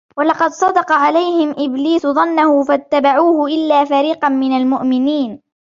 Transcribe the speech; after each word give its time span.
ولقد 0.17 0.51
صدق 0.51 0.91
عليهم 0.91 1.49
إبليس 1.51 2.07
ظنه 2.07 2.63
فاتبعوه 2.63 3.47
إلا 3.47 3.85
فريقا 3.85 4.29
من 4.29 4.57
المؤمنين 4.57 5.41